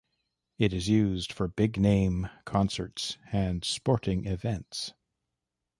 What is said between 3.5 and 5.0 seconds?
sporting events.